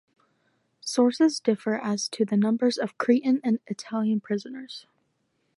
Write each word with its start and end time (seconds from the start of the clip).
Sources 0.79 1.39
differ 1.39 1.75
as 1.75 2.07
to 2.07 2.25
the 2.25 2.35
numbers 2.35 2.79
of 2.79 2.97
Cretan 2.97 3.39
and 3.43 3.59
Italian 3.67 4.19
prisoners. 4.19 4.87